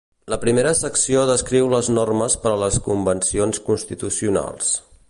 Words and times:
La 0.33 0.37
primera 0.43 0.71
secció 0.79 1.25
descriu 1.31 1.69
les 1.75 1.91
normes 1.99 2.39
per 2.47 2.55
a 2.55 2.57
les 2.63 2.81
convencions 2.89 3.63
constitucionals. 3.71 4.79